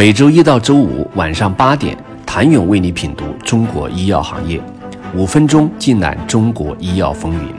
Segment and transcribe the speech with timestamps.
[0.00, 4.58] 每周一到周五晚上八点，谭勇为你品读中国医药行业，
[5.14, 7.52] 五分钟尽览中国医药风云。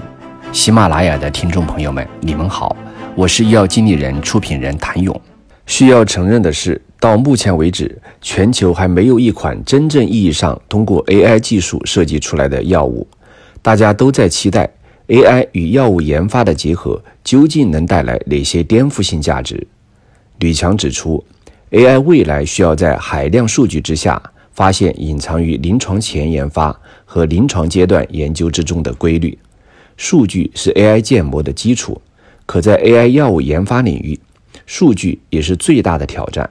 [0.52, 2.76] 喜马拉雅的听众朋友们，你们好，
[3.14, 5.22] 我是医药经理人、出品人谭勇。
[5.68, 13.06] 需要承认的是，到目前为止，全球还没有一款真正意义上通过 AI 技术设计出来的药物。
[13.62, 14.68] 大家都在期待
[15.10, 19.68] AI 与药物研发的结合究竟能带来哪些颠覆性价值。
[20.40, 21.24] 吕强指出。
[21.72, 24.22] AI 未来需要在海量数据之下
[24.52, 29.38] 发现隐藏于临床前研发和临床阶段研究之中的规律。
[29.96, 32.02] 数据是 AI 建模的基础，
[32.46, 34.20] 可在 AI 药物研发领域，
[34.66, 36.50] 数据也是最大的挑战。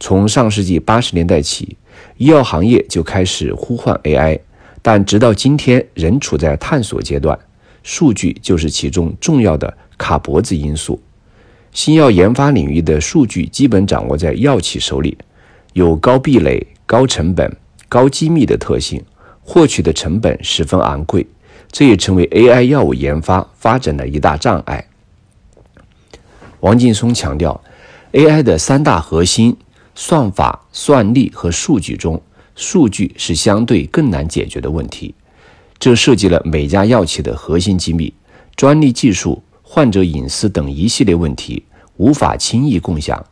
[0.00, 1.76] 从上世纪八十年代起，
[2.16, 4.40] 医药行业就开始呼唤 AI，
[4.82, 7.38] 但直到今天仍处在探索阶段。
[7.84, 11.00] 数据就是其中重要的卡脖子因素。
[11.72, 15.16] 新药研发领域的数据基本掌握在药企手里，
[15.74, 17.56] 有高壁垒、高成本、
[17.88, 19.02] 高机密的特性，
[19.42, 21.26] 获取的成本十分昂贵，
[21.70, 24.84] 这也成为 AI 药物研发发展的一大障碍。
[26.60, 27.62] 王劲松强调
[28.12, 29.56] ，AI 的三大核心——
[29.94, 32.20] 算法、算力和数据中，
[32.56, 35.14] 数据是相对更难解决的问题，
[35.78, 38.12] 这涉及了每家药企的核心机密、
[38.56, 39.40] 专利技术。
[39.70, 41.62] 患者隐私等一系列问题
[41.98, 43.22] 无法轻易共享，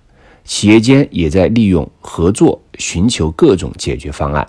[0.44, 4.46] 企业间也在利用合作寻求各种解决方案。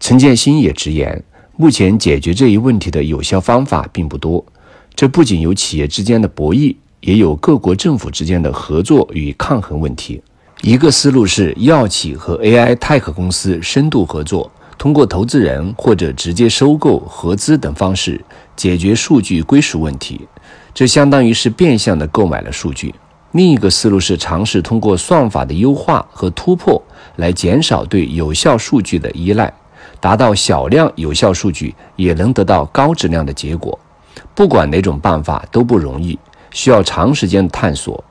[0.00, 1.22] 陈建新也直言，
[1.56, 4.44] 目前解决这一问题的有效方法并不多。
[4.96, 10.20] 这不仅有企业之间的博弈，也有各国政府之间的合作与抗衡问题。
[10.62, 18.20] 一个思路是药企和 AI Tech 公司深度合作，通过投资人或者直接收购、合资等方式
[18.56, 20.22] 解决数据归属问题。
[20.76, 22.94] 这相当于是变相的购买了数据。
[23.32, 26.80] 另一个思路是尝试通过算法的优化和突破
[27.16, 29.50] 来减少对有效数据的依赖，
[30.00, 33.78] 达到小量有效数据也能得到高质量的结果。
[34.34, 36.18] 不管哪种办法都不容易，
[36.50, 38.04] 需要长时间的探索。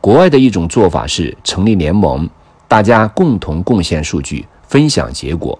[0.00, 2.30] 国外的一种做法是成立联盟，
[2.68, 5.58] 大家共同贡献数据，分享结果。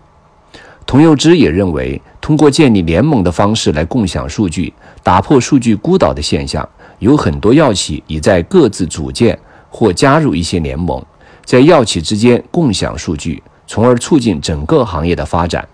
[0.87, 4.73] 童佑之也认为，通过建立联盟的方式来共享数据，
[5.03, 6.69] 打破数据孤岛的现象。
[6.99, 9.37] 有很多药企已在各自组建
[9.69, 11.05] 或加入一些联盟，
[11.45, 15.67] 在药企之间共享数据，从而促进整个行业的发展。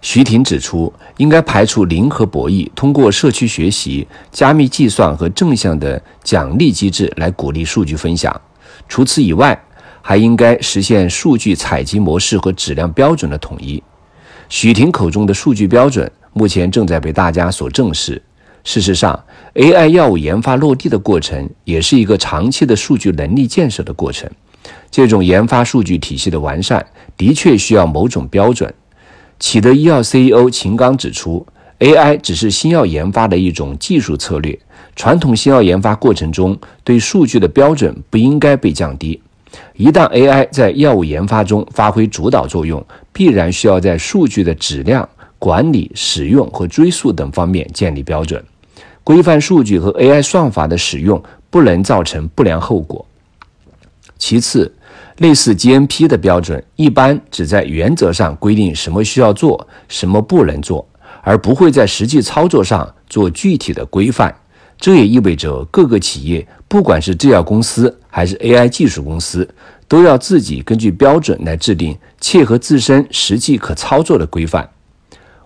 [0.00, 8.40] 徐婷指出，应该排除零和博弈，通过社区学习、加密计算和正向的奖励机制来鼓励数据分享。
[8.88, 9.60] 除此以外，
[10.02, 13.82] 还应该实现数据采集模式和质量标准的统一。
[14.48, 18.20] 许婷口中的数据标准，目前正在被大家所正视。
[18.64, 19.18] 事实上
[19.54, 24.30] ，AI 药物研发落地的过程，也是一个长期的数据能力建设的过程。
[24.90, 26.84] 这种研发数据体系的完善，
[27.16, 28.72] 的确需要某种标准。
[29.40, 31.44] 启德医药 CEO 秦刚指出
[31.80, 34.56] ，AI 只是新药研发的一种技术策略，
[34.94, 39.20] 传统新药研发过程中对数据的标准不应该被降低。
[39.74, 45.08] 一旦 AI 在药物研发中发挥主导作用，必然需要在数据的质量
[45.38, 48.42] 管理、使用和追溯等方面建立标准，
[49.02, 53.04] 规范数据和 AI 算法的使用，不能造成不良后果。
[54.18, 54.72] 其次，
[55.18, 60.86] 类似 GMP 的标准一般只在原则上规定什么需要做，什么不能做，
[61.22, 64.34] 而不会在实际操作上做具体的规范。
[64.78, 69.46] 这也意味着各个企业，不管是制药公司还是 AI 技术公司，
[69.86, 74.66] 都要自己根据标准来制定切合自身实际可操作的规范。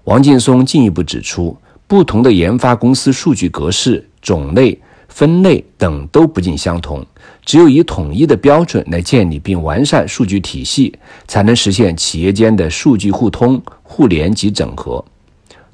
[0.05, 1.57] 王劲松进一步指出，
[1.89, 7.05] 不同的研发公司数据格式、种类、分类等都不尽相同，
[7.45, 15.05] 只有以统一的标准来建立并完善数据体系，才能实现企业间的数据互通、互联及整合。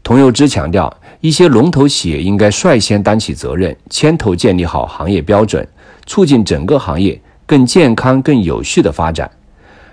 [0.03, 0.91] 童佑之强调。
[1.23, 5.67] 一些龙头企业应该率先担起责任，牵头建立好行业标准，
[6.05, 9.31] 促进整个行业更健康、更有序的发展。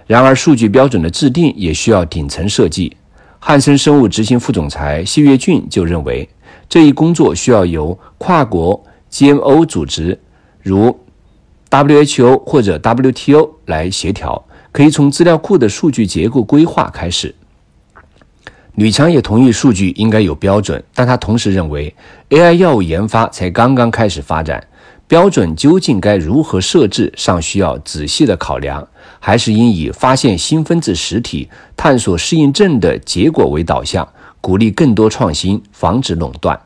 [0.07, 2.97] 然而，数据标准的制定也需要顶层设计。
[3.37, 6.27] 汉森生物执行副总裁谢跃俊就认为，
[6.67, 10.19] 这一工作需要由跨国 GMO 组织，
[10.63, 10.99] 如
[11.69, 17.35] WHO 或者 WTO 来协调，可以从资料库的数据结构规划开始。
[18.79, 21.93] 吕强也同意数据应该有标准，但他同时认为
[22.29, 24.65] ，AI 药物研发才刚刚开始发展，
[25.05, 28.87] 标准究竟该如何设置，尚需要仔细的考量，
[29.19, 34.07] 还是应以发现新分子实体、探索适应症的结果为导向，
[34.39, 36.57] 鼓励更多创新，防止垄断。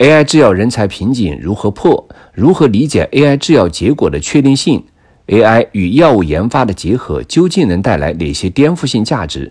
[0.00, 2.06] AI 制药人才瓶颈如何破？
[2.34, 4.84] 如何理解 AI 制药结果的确定性
[5.28, 9.50] ？AI 与药物研发的结合究竟能带来哪些颠覆性价值？